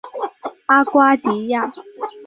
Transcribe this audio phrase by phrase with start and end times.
[0.65, 1.71] 阿瓜迪亚。